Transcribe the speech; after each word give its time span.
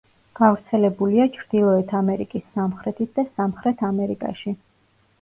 გავრცელებულია 0.37 1.27
ჩრდილოეთ 1.35 1.95
ამერიკის 2.01 2.47
სამხრეთით 2.57 3.15
და 3.21 3.29
სამხრეთ 3.31 3.89
ამერიკაში. 3.95 4.61